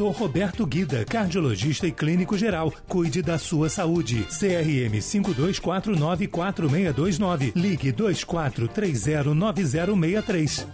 Dr. 0.00 0.16
Roberto 0.18 0.66
Guida, 0.66 1.04
cardiologista 1.04 1.86
e 1.86 1.92
clínico 1.92 2.34
geral. 2.34 2.72
Cuide 2.88 3.20
da 3.20 3.36
sua 3.36 3.68
saúde. 3.68 4.26
CRM 4.30 4.98
52494629. 4.98 7.52
Ligue 7.54 7.92
24309063. 7.92 10.66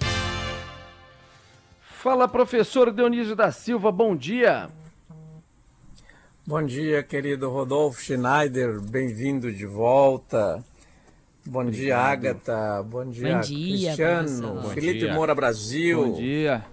Fala, 1.81 2.29
professor 2.29 2.93
Dionísio 2.93 3.35
da 3.35 3.51
Silva, 3.51 3.91
bom 3.91 4.15
dia. 4.15 4.69
Bom 6.47 6.63
dia, 6.63 7.03
querido 7.03 7.51
Rodolfo 7.51 8.01
Schneider, 8.01 8.81
bem-vindo 8.81 9.53
de 9.53 9.67
volta. 9.67 10.65
Bom 11.45 11.63
Obrigado. 11.63 11.81
dia, 11.81 11.99
Agatha. 11.99 12.81
Bom 12.85 13.11
dia, 13.11 13.35
Bom 13.35 13.41
dia 13.41 13.97
Cristiano. 13.97 14.61
Bom 14.61 14.69
Felipe 14.69 15.01
dia. 15.01 15.13
Moura 15.13 15.35
Brasil. 15.35 16.05
Bom 16.05 16.13
dia. 16.13 16.65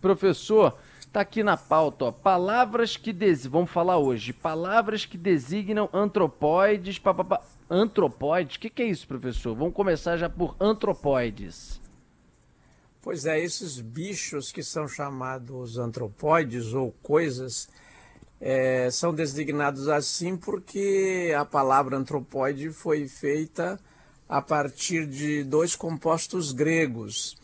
Professor, 0.00 0.76
tá 1.12 1.20
aqui 1.20 1.42
na 1.42 1.56
pauta, 1.56 2.06
ó, 2.06 2.12
palavras 2.12 2.96
que 2.96 3.12
des... 3.12 3.46
vamos 3.46 3.70
falar 3.70 3.98
hoje, 3.98 4.32
palavras 4.32 5.04
que 5.04 5.18
designam 5.18 5.88
antropóides, 5.92 6.98
papapá. 6.98 7.40
Antropóides? 7.68 8.56
O 8.56 8.60
que, 8.60 8.70
que 8.70 8.82
é 8.82 8.86
isso, 8.86 9.06
professor? 9.06 9.54
Vamos 9.54 9.74
começar 9.74 10.16
já 10.16 10.28
por 10.28 10.56
antropóides. 10.60 11.80
Pois 13.02 13.24
é, 13.24 13.40
esses 13.40 13.80
bichos 13.80 14.52
que 14.52 14.62
são 14.62 14.86
chamados 14.86 15.78
antropóides 15.78 16.74
ou 16.74 16.92
coisas 17.02 17.68
é, 18.40 18.90
são 18.90 19.14
designados 19.14 19.88
assim 19.88 20.36
porque 20.36 21.32
a 21.36 21.44
palavra 21.44 21.96
antropóide 21.96 22.70
foi 22.70 23.06
feita 23.06 23.78
a 24.28 24.42
partir 24.42 25.06
de 25.06 25.44
dois 25.44 25.74
compostos 25.74 26.52
gregos. 26.52 27.36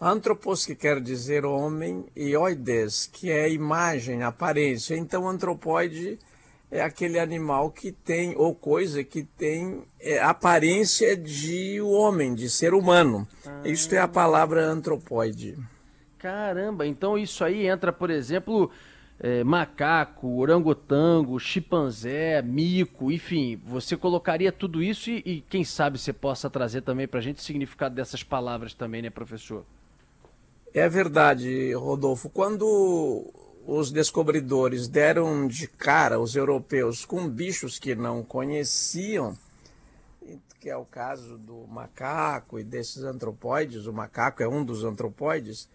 Antropos, 0.00 0.66
que 0.66 0.74
quer 0.74 1.00
dizer 1.00 1.46
homem, 1.46 2.04
e 2.14 2.36
oides, 2.36 3.08
que 3.10 3.30
é 3.30 3.50
imagem, 3.50 4.22
aparência. 4.22 4.94
Então, 4.94 5.26
antropóide 5.26 6.18
é 6.70 6.82
aquele 6.82 7.18
animal 7.18 7.70
que 7.70 7.92
tem, 7.92 8.34
ou 8.36 8.54
coisa 8.54 9.02
que 9.02 9.22
tem 9.22 9.82
é, 9.98 10.18
aparência 10.18 11.16
de 11.16 11.80
homem, 11.80 12.34
de 12.34 12.50
ser 12.50 12.74
humano. 12.74 13.26
Ah. 13.46 13.62
Isto 13.64 13.94
é 13.94 13.98
a 13.98 14.08
palavra 14.08 14.66
antropóide. 14.66 15.56
Caramba, 16.18 16.86
então 16.86 17.16
isso 17.16 17.42
aí 17.42 17.66
entra, 17.66 17.90
por 17.92 18.10
exemplo, 18.10 18.70
é, 19.18 19.42
macaco, 19.44 20.38
orangotango, 20.38 21.38
chimpanzé, 21.38 22.42
mico, 22.42 23.10
enfim, 23.10 23.60
você 23.64 23.96
colocaria 23.96 24.52
tudo 24.52 24.82
isso 24.82 25.10
e, 25.10 25.22
e 25.24 25.40
quem 25.48 25.64
sabe 25.64 25.98
você 25.98 26.12
possa 26.12 26.50
trazer 26.50 26.82
também 26.82 27.08
para 27.08 27.20
a 27.20 27.22
gente 27.22 27.38
o 27.38 27.42
significado 27.42 27.94
dessas 27.94 28.22
palavras 28.22 28.74
também, 28.74 29.00
né, 29.00 29.08
professor? 29.08 29.64
É 30.78 30.90
verdade, 30.90 31.72
Rodolfo. 31.72 32.28
Quando 32.28 33.32
os 33.66 33.90
descobridores 33.90 34.86
deram 34.86 35.48
de 35.48 35.66
cara 35.66 36.20
os 36.20 36.36
europeus 36.36 37.02
com 37.02 37.26
bichos 37.26 37.78
que 37.78 37.94
não 37.94 38.22
conheciam, 38.22 39.34
que 40.60 40.68
é 40.68 40.76
o 40.76 40.84
caso 40.84 41.38
do 41.38 41.66
macaco 41.66 42.58
e 42.58 42.62
desses 42.62 43.04
antropóides, 43.04 43.86
o 43.86 43.92
macaco 43.92 44.42
é 44.42 44.46
um 44.46 44.62
dos 44.62 44.84
antropóides, 44.84 45.66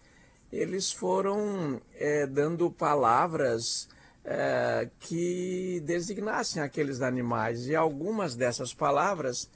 eles 0.53 0.91
foram 0.91 1.81
é, 1.95 2.27
dando 2.27 2.69
palavras 2.69 3.89
é, 4.23 4.87
que 4.99 5.81
designassem 5.83 6.61
aqueles 6.61 7.01
animais. 7.01 7.65
E 7.65 7.75
algumas 7.75 8.35
dessas 8.35 8.71
palavras, 8.71 9.49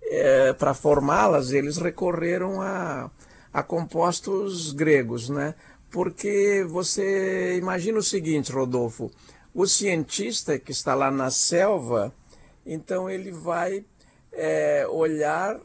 é, 0.00 0.52
para 0.52 0.72
formá-las, 0.72 1.50
eles 1.50 1.76
recorreram 1.76 2.62
a, 2.62 3.10
a 3.52 3.62
compostos 3.62 4.72
gregos, 4.72 5.28
né? 5.28 5.54
Porque 5.90 6.64
você 6.68 7.56
imagina 7.58 7.98
o 7.98 8.02
seguinte, 8.02 8.50
Rodolfo: 8.50 9.10
o 9.54 9.66
cientista 9.66 10.58
que 10.58 10.72
está 10.72 10.94
lá 10.94 11.10
na 11.10 11.30
selva, 11.30 12.14
então 12.64 13.10
ele 13.10 13.30
vai 13.30 13.84
é, 14.32 14.86
olhar 14.88 15.60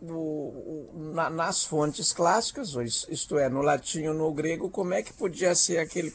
o, 0.00 0.12
o, 0.12 0.90
na, 1.14 1.30
nas 1.30 1.64
fontes 1.64 2.12
clássicas, 2.12 2.74
isto 3.08 3.38
é, 3.38 3.48
no 3.48 3.62
latim 3.62 4.06
ou 4.06 4.14
no 4.14 4.32
grego, 4.32 4.70
como 4.70 4.94
é 4.94 5.02
que 5.02 5.12
podia 5.12 5.54
ser 5.54 5.78
aquele 5.78 6.12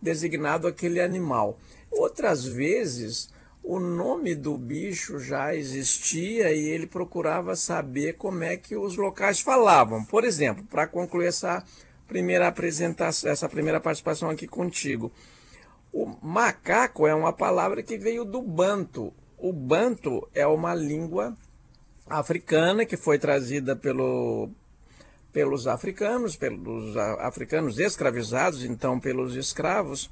designado 0.00 0.66
aquele 0.66 1.00
animal. 1.00 1.58
Outras 1.90 2.44
vezes, 2.44 3.30
o 3.62 3.78
nome 3.78 4.34
do 4.34 4.58
bicho 4.58 5.18
já 5.20 5.54
existia 5.54 6.52
e 6.52 6.68
ele 6.68 6.86
procurava 6.86 7.54
saber 7.54 8.14
como 8.14 8.42
é 8.42 8.56
que 8.56 8.76
os 8.76 8.96
locais 8.96 9.40
falavam. 9.40 10.04
Por 10.04 10.24
exemplo, 10.24 10.64
para 10.64 10.86
concluir 10.86 11.28
essa 11.28 11.64
primeira 12.08 12.48
apresentação, 12.48 13.30
essa 13.30 13.48
primeira 13.48 13.80
participação 13.80 14.30
aqui 14.30 14.46
contigo. 14.46 15.12
O 15.92 16.06
macaco 16.22 17.06
é 17.06 17.14
uma 17.14 17.32
palavra 17.32 17.82
que 17.82 17.96
veio 17.96 18.24
do 18.24 18.42
banto. 18.42 19.12
O 19.38 19.52
banto 19.52 20.28
é 20.34 20.46
uma 20.46 20.74
língua 20.74 21.36
africana 22.08 22.84
que 22.84 22.96
foi 22.96 23.18
trazida 23.18 23.76
pelo, 23.76 24.50
pelos 25.32 25.66
africanos, 25.66 26.36
pelos 26.36 26.96
africanos 26.96 27.78
escravizados, 27.78 28.64
então 28.64 28.98
pelos 28.98 29.36
escravos, 29.36 30.10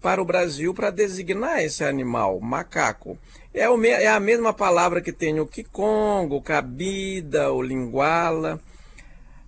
para 0.00 0.20
o 0.20 0.24
Brasil 0.24 0.72
para 0.72 0.90
designar 0.90 1.62
esse 1.62 1.84
animal, 1.84 2.40
macaco. 2.40 3.18
É, 3.52 3.68
o, 3.68 3.82
é 3.84 4.06
a 4.06 4.20
mesma 4.20 4.52
palavra 4.52 5.00
que 5.00 5.12
tem 5.12 5.40
o 5.40 5.46
quicongo, 5.46 6.36
o 6.36 6.42
cabida, 6.42 7.52
o 7.52 7.62
linguala. 7.62 8.60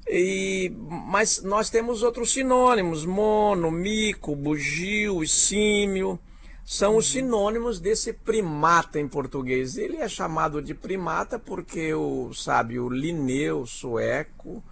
E, 0.09 0.73
mas 1.09 1.43
nós 1.43 1.71
temos 1.71 2.03
outros 2.03 2.33
sinônimos, 2.33 3.05
mono, 3.07 3.71
mico, 3.71 4.35
bugio, 4.35 5.27
símio 5.27 6.19
são 6.65 6.97
os 6.97 7.11
sinônimos 7.11 7.81
desse 7.81 8.13
primata 8.13 8.99
em 8.99 9.09
português. 9.09 9.77
Ele 9.77 9.97
é 9.97 10.09
chamado 10.09 10.63
de 10.63 10.75
primata 10.75 11.39
porque 11.39 11.93
o 11.93 12.33
sábio 12.33 12.89
Linneu, 12.89 13.67
sueco, 13.67 14.63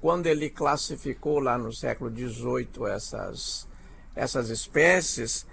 quando 0.00 0.26
ele 0.26 0.48
classificou 0.48 1.38
lá 1.38 1.58
no 1.58 1.72
século 1.72 2.10
XVIII 2.10 2.88
essas, 2.88 3.68
essas 4.16 4.48
espécies, 4.48 5.46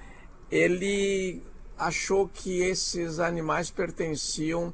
ele 0.50 1.44
achou 1.78 2.28
que 2.28 2.62
esses 2.62 3.20
animais 3.20 3.70
pertenciam 3.70 4.74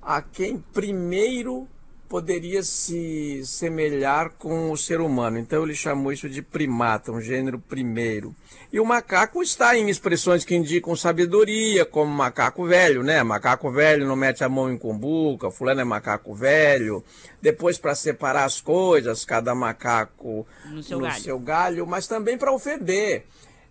a 0.00 0.22
quem 0.22 0.58
primeiro 0.72 1.68
poderia 2.08 2.62
se 2.62 3.42
semelhar 3.44 4.30
com 4.38 4.70
o 4.70 4.76
ser 4.76 5.00
humano. 5.00 5.38
Então 5.38 5.62
ele 5.62 5.74
chamou 5.74 6.12
isso 6.12 6.28
de 6.28 6.42
primata, 6.42 7.12
um 7.12 7.20
gênero 7.20 7.58
primeiro. 7.58 8.34
E 8.72 8.80
o 8.80 8.84
macaco 8.84 9.42
está 9.42 9.76
em 9.76 9.88
expressões 9.88 10.44
que 10.44 10.54
indicam 10.54 10.96
sabedoria, 10.96 11.84
como 11.84 12.12
macaco 12.12 12.66
velho, 12.66 13.02
né? 13.02 13.22
Macaco 13.22 13.70
velho 13.70 14.06
não 14.06 14.16
mete 14.16 14.42
a 14.42 14.48
mão 14.48 14.70
em 14.70 14.78
cumbuca, 14.78 15.50
fulano 15.50 15.80
é 15.80 15.84
macaco 15.84 16.34
velho. 16.34 17.04
Depois 17.40 17.78
para 17.78 17.94
separar 17.94 18.44
as 18.44 18.60
coisas, 18.60 19.24
cada 19.24 19.54
macaco 19.54 20.46
no 20.66 20.82
seu, 20.82 20.98
no 20.98 21.04
galho. 21.04 21.22
seu 21.22 21.38
galho, 21.38 21.86
mas 21.86 22.06
também 22.06 22.36
para 22.36 22.52
ofender. 22.52 23.26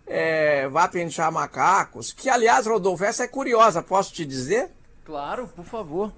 É, 0.06 0.68
vá 0.68 0.86
pentear 0.86 1.32
macacos, 1.32 2.12
que 2.12 2.30
aliás, 2.30 2.64
Rodolfo, 2.64 3.04
essa 3.04 3.24
é 3.24 3.28
curiosa, 3.28 3.82
posso 3.82 4.12
te 4.14 4.24
dizer? 4.24 4.70
Claro, 5.04 5.48
por 5.48 5.64
favor. 5.64 6.12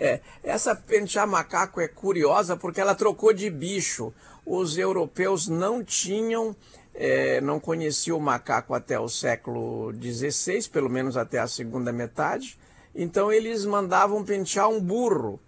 É, 0.00 0.20
essa 0.44 0.76
pentear 0.76 1.26
macaco 1.26 1.80
é 1.80 1.88
curiosa 1.88 2.56
porque 2.56 2.80
ela 2.80 2.94
trocou 2.94 3.32
de 3.32 3.50
bicho. 3.50 4.12
Os 4.46 4.78
europeus 4.78 5.48
não 5.48 5.82
tinham, 5.82 6.54
é, 6.94 7.40
não 7.40 7.58
conheciam 7.58 8.16
o 8.16 8.22
macaco 8.22 8.74
até 8.74 8.98
o 8.98 9.08
século 9.08 9.92
XVI, 9.92 10.68
pelo 10.68 10.88
menos 10.88 11.16
até 11.16 11.38
a 11.38 11.48
segunda 11.48 11.92
metade. 11.92 12.56
Então 12.94 13.32
eles 13.32 13.64
mandavam 13.64 14.24
pentear 14.24 14.68
um 14.68 14.80
burro. 14.80 15.40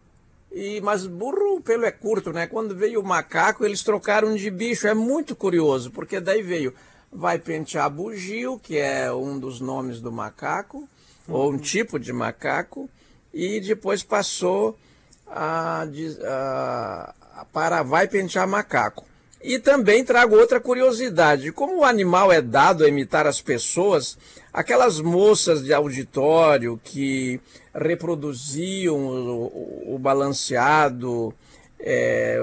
E, 0.52 0.80
mas 0.80 1.06
burro 1.06 1.56
o 1.56 1.60
pelo 1.60 1.84
é 1.84 1.92
curto, 1.92 2.32
né? 2.32 2.48
Quando 2.48 2.74
veio 2.74 3.00
o 3.00 3.06
macaco, 3.06 3.64
eles 3.64 3.84
trocaram 3.84 4.34
de 4.34 4.50
bicho. 4.50 4.88
É 4.88 4.94
muito 4.94 5.36
curioso, 5.36 5.92
porque 5.92 6.18
daí 6.18 6.42
veio, 6.42 6.74
vai 7.12 7.38
pentear 7.38 7.88
bugio, 7.88 8.58
que 8.58 8.76
é 8.76 9.12
um 9.12 9.38
dos 9.38 9.60
nomes 9.60 10.00
do 10.00 10.10
macaco, 10.10 10.88
uhum. 11.28 11.34
ou 11.34 11.52
um 11.52 11.56
tipo 11.56 12.00
de 12.00 12.12
macaco 12.12 12.90
e 13.32 13.60
depois 13.60 14.02
passou 14.02 14.78
a, 15.26 15.86
a, 16.24 17.14
a, 17.36 17.44
para 17.52 17.82
vai 17.82 18.08
pentear 18.08 18.48
macaco. 18.48 19.04
E 19.42 19.58
também 19.58 20.04
trago 20.04 20.36
outra 20.36 20.60
curiosidade: 20.60 21.52
como 21.52 21.78
o 21.78 21.84
animal 21.84 22.30
é 22.30 22.42
dado 22.42 22.84
a 22.84 22.88
imitar 22.88 23.26
as 23.26 23.40
pessoas, 23.40 24.18
aquelas 24.52 25.00
moças 25.00 25.64
de 25.64 25.72
auditório 25.72 26.78
que 26.82 27.40
reproduziam 27.74 28.96
o, 28.96 29.94
o 29.94 29.98
balanceado 29.98 31.34
é, 31.78 32.38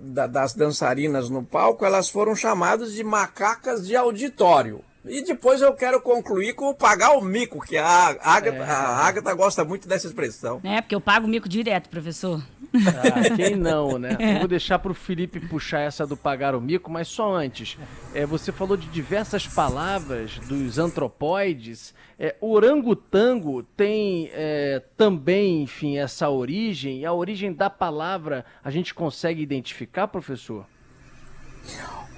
da, 0.00 0.26
das 0.26 0.52
dançarinas 0.52 1.30
no 1.30 1.42
palco, 1.42 1.86
elas 1.86 2.10
foram 2.10 2.36
chamadas 2.36 2.92
de 2.92 3.02
macacas 3.02 3.86
de 3.86 3.96
auditório. 3.96 4.84
E 5.06 5.22
depois 5.22 5.60
eu 5.60 5.72
quero 5.74 6.00
concluir 6.00 6.54
com 6.54 6.70
o 6.70 6.74
pagar 6.74 7.12
o 7.12 7.20
mico, 7.20 7.60
que 7.60 7.76
a 7.76 8.16
Agatha, 8.22 8.56
é. 8.56 8.62
a 8.62 9.06
Agatha 9.06 9.34
gosta 9.34 9.64
muito 9.64 9.86
dessa 9.86 10.06
expressão. 10.06 10.60
É, 10.64 10.80
porque 10.80 10.94
eu 10.94 11.00
pago 11.00 11.26
o 11.26 11.28
mico 11.28 11.48
direto, 11.48 11.90
professor. 11.90 12.42
Ah, 12.74 13.36
quem 13.36 13.54
não, 13.54 13.98
né? 13.98 14.16
É. 14.24 14.36
Eu 14.36 14.38
vou 14.38 14.48
deixar 14.48 14.78
para 14.78 14.90
o 14.90 14.94
Felipe 14.94 15.40
puxar 15.40 15.80
essa 15.80 16.06
do 16.06 16.16
pagar 16.16 16.54
o 16.54 16.60
mico, 16.60 16.90
mas 16.90 17.08
só 17.08 17.34
antes. 17.34 17.76
É, 18.14 18.24
você 18.24 18.50
falou 18.50 18.76
de 18.76 18.86
diversas 18.86 19.46
palavras 19.46 20.38
dos 20.48 20.78
antropóides. 20.78 21.94
É, 22.18 22.34
orangotango 22.40 23.62
tem 23.62 24.30
é, 24.32 24.82
também, 24.96 25.62
enfim, 25.62 25.98
essa 25.98 26.30
origem. 26.30 27.00
E 27.00 27.06
a 27.06 27.12
origem 27.12 27.52
da 27.52 27.68
palavra 27.68 28.46
a 28.62 28.70
gente 28.70 28.94
consegue 28.94 29.42
identificar, 29.42 30.08
professor? 30.08 30.64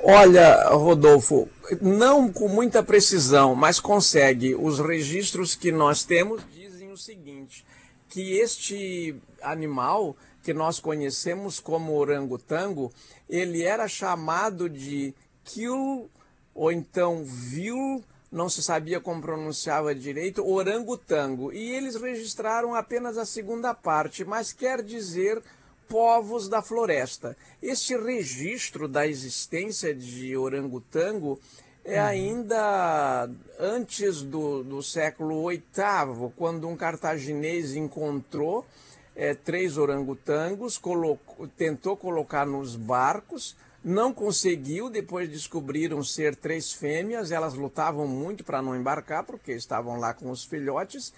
Olha, 0.03 0.69
Rodolfo, 0.71 1.49
não 1.81 2.33
com 2.33 2.49
muita 2.49 2.83
precisão, 2.83 3.55
mas 3.55 3.81
consegue. 3.81 4.55
Os 4.55 4.79
registros 4.79 5.55
que 5.55 5.73
nós 5.73 6.05
temos 6.05 6.43
dizem 6.53 6.93
o 6.93 6.97
seguinte: 6.97 7.65
que 8.09 8.39
este 8.39 9.17
animal 9.43 10.17
que 10.43 10.55
nós 10.55 10.79
conhecemos 10.79 11.59
como 11.59 11.97
orangotango, 11.97 12.93
ele 13.29 13.65
era 13.65 13.89
chamado 13.89 14.71
de 14.71 15.13
kill 15.45 16.09
ou 16.55 16.71
então 16.71 17.25
vil, 17.25 18.05
não 18.31 18.49
se 18.49 18.63
sabia 18.63 19.01
como 19.01 19.21
pronunciava 19.21 19.95
direito, 19.95 20.49
orangotango. 20.49 21.53
E 21.53 21.73
eles 21.73 21.97
registraram 21.97 22.75
apenas 22.75 23.19
a 23.19 23.27
segunda 23.27 23.75
parte, 23.75 24.25
mas 24.25 24.53
quer 24.53 24.83
dizer 24.83 25.43
povos 25.89 26.49
da 26.49 26.63
floresta. 26.63 27.37
Este 27.63 27.97
registro 27.97 28.89
da 28.89 29.07
existência 29.07 29.95
de 29.95 30.37
orangotango 30.37 31.39
é 31.85 32.01
uhum. 32.01 32.07
ainda 32.07 33.31
antes 33.59 34.23
do, 34.23 34.65
do 34.65 34.83
século 34.83 35.49
VIII, 35.49 36.33
quando 36.37 36.69
um 36.69 36.77
cartaginês 36.77 37.75
encontrou 37.75 38.67
é, 39.15 39.35
três 39.35 39.79
orangotangos, 39.79 40.77
colocou, 40.77 41.49
tentou 41.57 41.97
colocar 41.97 42.45
nos 42.45 42.77
barcos, 42.77 43.57
não 43.83 44.13
conseguiu, 44.13 44.91
depois 44.91 45.31
descobriram 45.31 46.03
ser 46.03 46.35
três 46.35 46.73
fêmeas, 46.73 47.31
elas 47.31 47.55
lutavam 47.55 48.07
muito 48.07 48.43
para 48.43 48.61
não 48.61 48.75
embarcar, 48.75 49.25
porque 49.25 49.53
estavam 49.53 49.97
lá 49.97 50.13
com 50.13 50.31
os 50.31 50.45
filhotes, 50.45 51.13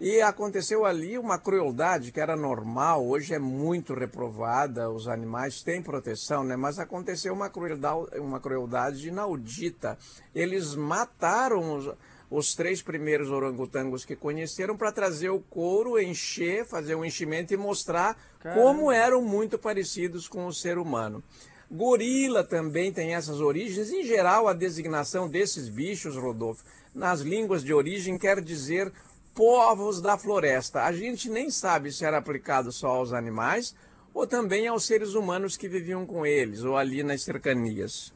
e 0.00 0.20
aconteceu 0.20 0.84
ali 0.84 1.16
uma 1.16 1.38
crueldade 1.38 2.10
que 2.10 2.20
era 2.20 2.36
normal, 2.36 3.06
hoje 3.06 3.32
é 3.32 3.38
muito 3.38 3.94
reprovada, 3.94 4.90
os 4.90 5.06
animais 5.06 5.62
têm 5.62 5.80
proteção, 5.80 6.42
né? 6.42 6.56
mas 6.56 6.78
aconteceu 6.78 7.32
uma 7.32 7.48
crueldade, 7.48 8.18
uma 8.18 8.40
crueldade 8.40 9.08
inaudita. 9.08 9.96
Eles 10.34 10.74
mataram 10.74 11.76
os, 11.76 11.90
os 12.28 12.54
três 12.56 12.82
primeiros 12.82 13.30
orangotangos 13.30 14.04
que 14.04 14.16
conheceram 14.16 14.76
para 14.76 14.90
trazer 14.90 15.30
o 15.30 15.38
couro, 15.38 16.00
encher, 16.00 16.66
fazer 16.66 16.96
um 16.96 17.04
enchimento 17.04 17.54
e 17.54 17.56
mostrar 17.56 18.18
Caramba. 18.40 18.60
como 18.60 18.90
eram 18.90 19.22
muito 19.22 19.56
parecidos 19.56 20.26
com 20.26 20.46
o 20.46 20.52
ser 20.52 20.76
humano. 20.76 21.22
Gorila 21.70 22.44
também 22.44 22.92
tem 22.92 23.14
essas 23.14 23.40
origens. 23.40 23.90
Em 23.90 24.04
geral, 24.04 24.48
a 24.48 24.52
designação 24.52 25.28
desses 25.28 25.68
bichos, 25.68 26.16
Rodolfo, 26.16 26.64
nas 26.94 27.20
línguas 27.20 27.64
de 27.64 27.72
origem 27.72 28.18
quer 28.18 28.40
dizer 28.40 28.92
povos 29.34 30.00
da 30.00 30.16
floresta. 30.16 30.84
A 30.84 30.92
gente 30.92 31.28
nem 31.28 31.50
sabe 31.50 31.90
se 31.90 32.04
era 32.04 32.18
aplicado 32.18 32.70
só 32.70 32.88
aos 32.88 33.12
animais 33.12 33.74
ou 34.14 34.26
também 34.26 34.68
aos 34.68 34.84
seres 34.84 35.14
humanos 35.14 35.56
que 35.56 35.68
viviam 35.68 36.06
com 36.06 36.24
eles 36.24 36.62
ou 36.62 36.76
ali 36.76 37.02
nas 37.02 37.22
cercanias. 37.22 38.12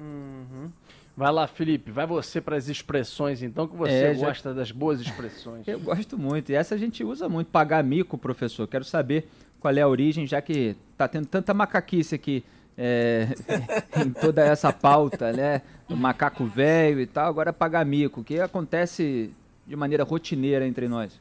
Uhum. 0.00 0.70
Vai 1.14 1.30
lá, 1.30 1.46
Felipe, 1.46 1.90
vai 1.90 2.06
você 2.06 2.40
para 2.40 2.56
as 2.56 2.68
expressões, 2.68 3.42
então, 3.42 3.68
que 3.68 3.76
você 3.76 3.92
é, 3.92 4.14
gosta 4.14 4.48
já... 4.48 4.54
das 4.54 4.72
boas 4.72 4.98
expressões. 4.98 5.62
Eu 5.68 5.78
gosto 5.78 6.16
muito, 6.16 6.50
e 6.50 6.54
essa 6.54 6.74
a 6.74 6.78
gente 6.78 7.04
usa 7.04 7.28
muito. 7.28 7.48
Pagar 7.48 7.84
mico, 7.84 8.16
professor. 8.16 8.66
Quero 8.66 8.84
saber 8.84 9.28
qual 9.60 9.74
é 9.74 9.82
a 9.82 9.88
origem, 9.88 10.26
já 10.26 10.40
que 10.40 10.74
está 10.92 11.06
tendo 11.06 11.26
tanta 11.26 11.52
macaquice 11.52 12.14
aqui 12.14 12.42
é, 12.78 13.28
em 14.02 14.10
toda 14.10 14.42
essa 14.42 14.72
pauta, 14.72 15.32
né? 15.32 15.60
O 15.88 15.94
macaco 15.94 16.46
velho 16.46 17.00
e 17.00 17.06
tal, 17.06 17.28
agora 17.28 17.52
pagar 17.52 17.84
mico. 17.84 18.22
O 18.22 18.24
que 18.24 18.40
acontece 18.40 19.30
de 19.66 19.76
maneira 19.76 20.04
rotineira 20.04 20.66
entre 20.66 20.88
nós? 20.88 21.20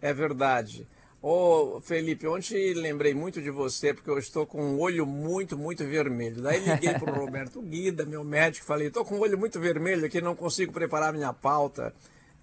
É 0.00 0.12
verdade. 0.12 0.86
Ô, 1.22 1.80
Felipe, 1.80 2.26
ontem 2.28 2.72
lembrei 2.74 3.12
muito 3.12 3.42
de 3.42 3.50
você 3.50 3.92
porque 3.92 4.08
eu 4.08 4.18
estou 4.18 4.46
com 4.46 4.62
um 4.62 4.78
olho 4.78 5.04
muito, 5.04 5.58
muito 5.58 5.84
vermelho. 5.84 6.40
Daí 6.42 6.60
liguei 6.60 6.94
para 6.94 7.10
o 7.10 7.14
Roberto 7.18 7.60
Guida, 7.62 8.04
meu 8.04 8.22
médico, 8.22 8.64
falei: 8.64 8.88
estou 8.88 9.04
com 9.04 9.16
um 9.16 9.20
olho 9.20 9.36
muito 9.36 9.58
vermelho 9.58 10.06
aqui, 10.06 10.20
não 10.20 10.36
consigo 10.36 10.72
preparar 10.72 11.12
minha 11.12 11.32
pauta. 11.32 11.92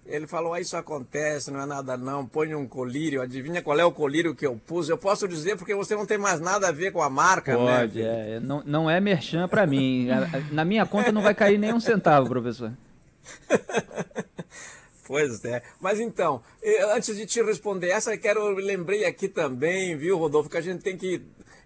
Ele 0.04 0.26
falou: 0.26 0.52
ah, 0.52 0.60
isso 0.60 0.76
acontece, 0.76 1.50
não 1.50 1.62
é 1.62 1.66
nada 1.66 1.96
não, 1.96 2.26
põe 2.26 2.54
um 2.54 2.66
colírio, 2.66 3.22
adivinha 3.22 3.62
qual 3.62 3.78
é 3.78 3.84
o 3.84 3.92
colírio 3.92 4.34
que 4.34 4.46
eu 4.46 4.60
pus? 4.66 4.90
Eu 4.90 4.98
posso 4.98 5.26
dizer 5.26 5.56
porque 5.56 5.74
você 5.74 5.96
não 5.96 6.04
tem 6.04 6.18
mais 6.18 6.40
nada 6.40 6.68
a 6.68 6.72
ver 6.72 6.92
com 6.92 7.00
a 7.00 7.08
marca, 7.08 7.56
né, 7.56 7.78
Pode, 7.78 8.02
né? 8.02 8.32
É, 8.32 8.40
não, 8.40 8.62
não 8.66 8.90
é 8.90 9.00
merchan 9.00 9.48
para 9.48 9.66
mim. 9.66 10.08
Na 10.52 10.62
minha 10.62 10.84
conta 10.84 11.10
não 11.10 11.22
vai 11.22 11.34
cair 11.34 11.56
nem 11.56 11.72
um 11.72 11.80
centavo, 11.80 12.28
professor. 12.28 12.70
Pois 15.06 15.44
é. 15.44 15.62
Mas 15.80 16.00
então, 16.00 16.42
antes 16.94 17.16
de 17.16 17.26
te 17.26 17.42
responder 17.42 17.90
essa, 17.90 18.16
quero 18.16 18.48
lembrei 18.50 19.04
aqui 19.04 19.28
também, 19.28 19.96
viu, 19.96 20.16
Rodolfo, 20.16 20.48
que 20.48 20.56
a 20.56 20.62
gente 20.62 20.82
tem 20.82 20.96
que, 20.96 21.22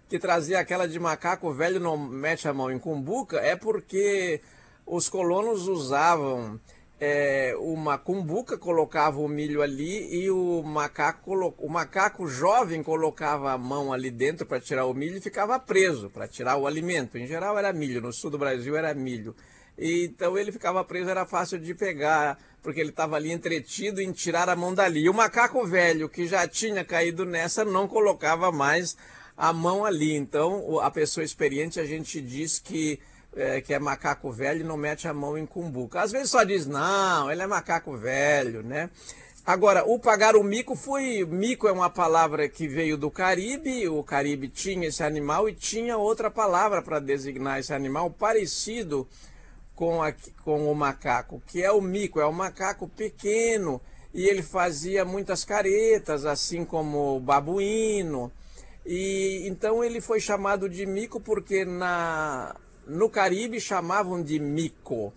que 0.07 0.19
trazer 0.19 0.55
aquela 0.55 0.87
de 0.87 0.99
macaco 0.99 1.53
velho 1.53 1.79
não 1.79 1.97
mete 1.97 2.47
a 2.47 2.53
mão 2.53 2.69
em 2.69 2.77
cumbuca, 2.77 3.37
é 3.37 3.55
porque 3.55 4.41
os 4.85 5.07
colonos 5.07 5.67
usavam 5.67 6.59
é, 6.99 7.55
uma 7.57 7.97
cumbuca, 7.97 8.57
colocava 8.57 9.19
o 9.19 9.27
milho 9.27 9.61
ali 9.61 10.13
e 10.13 10.29
o 10.29 10.61
macaco, 10.61 11.55
o 11.57 11.69
macaco 11.69 12.27
jovem 12.27 12.83
colocava 12.83 13.53
a 13.53 13.57
mão 13.57 13.93
ali 13.93 14.11
dentro 14.11 14.45
para 14.45 14.59
tirar 14.59 14.85
o 14.85 14.93
milho 14.93 15.17
e 15.17 15.21
ficava 15.21 15.57
preso 15.57 16.09
para 16.09 16.27
tirar 16.27 16.57
o 16.57 16.67
alimento. 16.67 17.17
Em 17.17 17.25
geral 17.25 17.57
era 17.57 17.71
milho, 17.71 18.01
no 18.01 18.11
sul 18.11 18.29
do 18.29 18.37
Brasil 18.37 18.75
era 18.75 18.93
milho. 18.93 19.33
Então 19.79 20.37
ele 20.37 20.51
ficava 20.51 20.83
preso, 20.83 21.09
era 21.09 21.25
fácil 21.25 21.57
de 21.57 21.73
pegar 21.73 22.37
porque 22.61 22.81
ele 22.81 22.89
estava 22.89 23.15
ali 23.15 23.31
entretido 23.31 24.01
em 24.01 24.11
tirar 24.11 24.49
a 24.49 24.55
mão 24.55 24.73
dali. 24.73 25.01
E 25.01 25.09
o 25.09 25.13
macaco 25.13 25.65
velho, 25.65 26.09
que 26.09 26.27
já 26.27 26.47
tinha 26.47 26.83
caído 26.83 27.25
nessa, 27.25 27.63
não 27.63 27.87
colocava 27.87 28.51
mais 28.51 28.97
a 29.37 29.53
mão 29.53 29.85
ali. 29.85 30.13
Então, 30.13 30.79
a 30.81 30.91
pessoa 30.91 31.23
experiente, 31.23 31.79
a 31.79 31.85
gente 31.85 32.21
diz 32.21 32.59
que 32.59 32.99
é, 33.35 33.61
que 33.61 33.73
é 33.73 33.79
macaco 33.79 34.31
velho 34.31 34.61
e 34.61 34.63
não 34.63 34.75
mete 34.75 35.07
a 35.07 35.13
mão 35.13 35.37
em 35.37 35.45
cumbuca. 35.45 36.01
Às 36.01 36.11
vezes 36.11 36.31
só 36.31 36.43
diz, 36.43 36.65
não, 36.65 37.31
ele 37.31 37.41
é 37.41 37.47
macaco 37.47 37.95
velho, 37.95 38.63
né? 38.63 38.89
Agora, 39.45 39.83
o 39.85 39.97
pagar 39.97 40.35
o 40.35 40.43
mico 40.43 40.75
foi. 40.75 41.25
Mico 41.25 41.67
é 41.67 41.71
uma 41.71 41.89
palavra 41.89 42.47
que 42.47 42.67
veio 42.67 42.97
do 42.97 43.09
Caribe, 43.09 43.87
o 43.87 44.03
Caribe 44.03 44.47
tinha 44.47 44.87
esse 44.87 45.03
animal 45.03 45.47
e 45.49 45.53
tinha 45.53 45.97
outra 45.97 46.29
palavra 46.29 46.81
para 46.81 46.99
designar 46.99 47.59
esse 47.59 47.73
animal 47.73 48.11
parecido 48.11 49.07
com, 49.79 50.03
a, 50.03 50.11
com 50.43 50.69
o 50.69 50.75
macaco, 50.75 51.41
que 51.47 51.63
é 51.63 51.71
o 51.71 51.79
mico, 51.79 52.19
é 52.19 52.25
o 52.25 52.33
macaco 52.33 52.85
pequeno, 52.85 53.79
e 54.13 54.27
ele 54.27 54.43
fazia 54.43 55.05
muitas 55.05 55.45
caretas, 55.45 56.25
assim 56.25 56.65
como 56.65 57.15
o 57.15 57.19
babuíno. 57.21 58.29
E 58.85 59.47
então 59.47 59.81
ele 59.81 60.01
foi 60.01 60.19
chamado 60.19 60.67
de 60.67 60.85
mico 60.85 61.21
porque 61.21 61.63
na, 61.63 62.57
no 62.85 63.09
Caribe 63.09 63.57
chamavam 63.61 64.21
de 64.21 64.37
mico. 64.37 65.13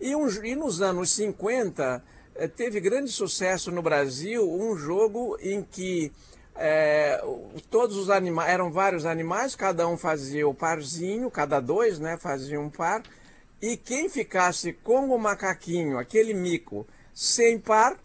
E, 0.00 0.14
um, 0.14 0.28
e 0.44 0.54
nos 0.54 0.80
anos 0.80 1.10
50 1.10 2.04
eh, 2.36 2.46
teve 2.46 2.78
grande 2.78 3.10
sucesso 3.10 3.72
no 3.72 3.82
Brasil 3.82 4.48
um 4.48 4.76
jogo 4.76 5.36
em 5.40 5.60
que 5.60 6.12
é, 6.54 7.20
todos 7.68 7.96
os 7.96 8.10
animais, 8.10 8.48
eram 8.48 8.70
vários 8.70 9.06
animais, 9.06 9.56
cada 9.56 9.88
um 9.88 9.96
fazia 9.96 10.46
o 10.46 10.54
parzinho, 10.54 11.28
cada 11.32 11.58
dois, 11.58 11.98
né, 11.98 12.16
fazia 12.16 12.60
um 12.60 12.70
par, 12.70 13.02
e 13.64 13.78
quem 13.78 14.10
ficasse 14.10 14.74
com 14.74 15.08
o 15.08 15.18
macaquinho, 15.18 15.98
aquele 15.98 16.34
mico, 16.34 16.86
sem 17.14 17.58
par, 17.58 17.96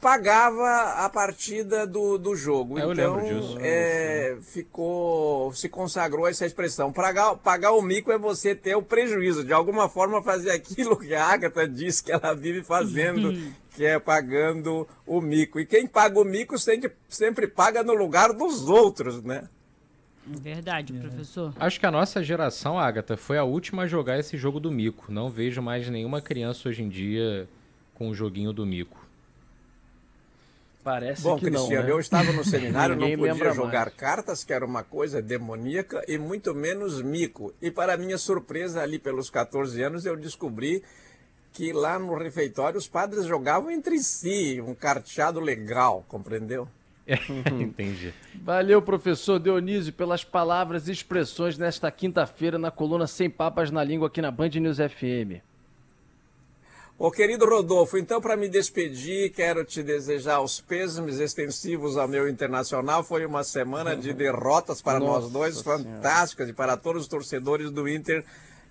pagava 0.00 0.94
a 1.04 1.10
partida 1.10 1.86
do, 1.86 2.16
do 2.16 2.34
jogo. 2.34 2.78
Eu 2.78 2.94
então, 2.94 3.16
lembro 3.16 3.42
disso. 3.42 3.58
É, 3.60 4.38
ficou, 4.40 5.52
se 5.52 5.68
consagrou 5.68 6.26
essa 6.26 6.46
expressão. 6.46 6.90
Pagar, 6.90 7.36
pagar 7.36 7.72
o 7.72 7.82
mico 7.82 8.10
é 8.10 8.16
você 8.16 8.54
ter 8.54 8.76
o 8.76 8.82
prejuízo, 8.82 9.44
de 9.44 9.52
alguma 9.52 9.90
forma 9.90 10.22
fazer 10.22 10.52
aquilo 10.52 10.98
que 10.98 11.14
a 11.14 11.26
Agatha 11.26 11.68
diz 11.68 12.00
que 12.00 12.10
ela 12.10 12.34
vive 12.34 12.62
fazendo, 12.62 13.30
que 13.76 13.84
é 13.84 13.98
pagando 13.98 14.88
o 15.06 15.20
mico. 15.20 15.60
E 15.60 15.66
quem 15.66 15.86
paga 15.86 16.18
o 16.18 16.24
mico 16.24 16.58
sempre, 16.58 16.90
sempre 17.10 17.46
paga 17.46 17.82
no 17.82 17.92
lugar 17.92 18.32
dos 18.32 18.70
outros, 18.70 19.22
né? 19.22 19.50
Verdade, 20.26 20.96
é. 20.96 21.00
professor. 21.00 21.52
Acho 21.58 21.78
que 21.78 21.86
a 21.86 21.90
nossa 21.90 22.22
geração, 22.22 22.78
Agatha, 22.78 23.16
foi 23.16 23.36
a 23.38 23.44
última 23.44 23.82
a 23.82 23.86
jogar 23.86 24.18
esse 24.18 24.36
jogo 24.36 24.58
do 24.58 24.70
mico. 24.70 25.12
Não 25.12 25.28
vejo 25.28 25.60
mais 25.60 25.88
nenhuma 25.88 26.20
criança 26.20 26.68
hoje 26.68 26.82
em 26.82 26.88
dia 26.88 27.48
com 27.94 28.08
o 28.08 28.14
joguinho 28.14 28.52
do 28.52 28.64
mico. 28.64 29.04
Parece 30.82 31.22
Bom, 31.22 31.36
que 31.38 31.46
Cristiano, 31.46 31.82
não, 31.82 31.82
né? 31.84 31.92
eu 31.92 31.98
estava 31.98 32.30
no 32.30 32.44
seminário, 32.44 32.94
não 32.96 33.16
podia 33.16 33.54
jogar 33.54 33.86
mais. 33.86 33.94
cartas, 33.94 34.44
que 34.44 34.52
era 34.52 34.66
uma 34.66 34.82
coisa 34.82 35.22
demoníaca, 35.22 36.04
e 36.06 36.18
muito 36.18 36.54
menos 36.54 37.00
mico. 37.00 37.54
E 37.60 37.70
para 37.70 37.96
minha 37.96 38.18
surpresa, 38.18 38.82
ali 38.82 38.98
pelos 38.98 39.30
14 39.30 39.82
anos, 39.82 40.04
eu 40.04 40.14
descobri 40.14 40.82
que 41.54 41.72
lá 41.72 41.98
no 41.98 42.14
refeitório 42.18 42.76
os 42.76 42.86
padres 42.86 43.24
jogavam 43.24 43.70
entre 43.70 43.98
si, 44.00 44.60
um 44.60 44.74
carteado 44.74 45.40
legal, 45.40 46.04
compreendeu? 46.06 46.68
Entendi. 47.60 48.14
Valeu, 48.42 48.80
professor 48.80 49.38
Dionísio, 49.38 49.92
pelas 49.92 50.24
palavras 50.24 50.88
e 50.88 50.92
expressões 50.92 51.58
nesta 51.58 51.90
quinta-feira 51.90 52.58
na 52.58 52.70
coluna 52.70 53.06
Sem 53.06 53.28
Papas 53.28 53.70
na 53.70 53.84
Língua 53.84 54.08
aqui 54.08 54.22
na 54.22 54.30
Band 54.30 54.48
News 54.48 54.78
FM. 54.78 55.42
Ô 56.96 57.10
querido 57.10 57.44
Rodolfo, 57.44 57.98
então 57.98 58.20
para 58.20 58.36
me 58.36 58.48
despedir, 58.48 59.32
quero 59.32 59.64
te 59.64 59.82
desejar 59.82 60.40
os 60.40 60.60
pêsames 60.60 61.18
extensivos 61.18 61.96
ao 61.96 62.06
meu 62.06 62.28
internacional. 62.28 63.02
Foi 63.02 63.26
uma 63.26 63.42
semana 63.42 63.96
de 63.96 64.12
derrotas 64.14 64.80
para 64.80 65.00
Nossa 65.00 65.22
nós 65.22 65.32
dois, 65.32 65.56
Senhora. 65.58 65.82
fantásticas, 65.82 66.48
e 66.48 66.52
para 66.52 66.76
todos 66.76 67.02
os 67.02 67.08
torcedores 67.08 67.72
do 67.72 67.88
Inter 67.88 68.24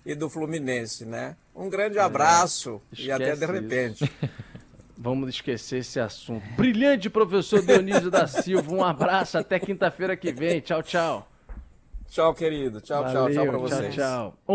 e 0.06 0.14
do 0.14 0.30
Fluminense, 0.30 1.04
né? 1.04 1.36
Um 1.54 1.68
grande 1.68 1.98
abraço 1.98 2.80
e 2.98 3.12
até 3.12 3.36
de 3.36 3.44
repente. 3.44 4.10
Vamos 5.04 5.28
esquecer 5.28 5.80
esse 5.80 6.00
assunto. 6.00 6.42
Brilhante, 6.56 7.10
professor 7.10 7.60
Dionísio 7.60 8.10
da 8.10 8.26
Silva. 8.26 8.72
Um 8.72 8.82
abraço, 8.82 9.36
até 9.36 9.60
quinta-feira 9.60 10.16
que 10.16 10.32
vem. 10.32 10.60
Tchau, 10.60 10.82
tchau. 10.82 11.28
Tchau, 12.08 12.32
querido. 12.32 12.80
Tchau, 12.80 13.04
tchau, 13.04 13.30
tchau 13.30 13.44
para 13.44 13.58
Valeu, 13.58 13.60
vocês. 13.60 13.94
Tchau, 13.94 14.30
tchau. 14.30 14.38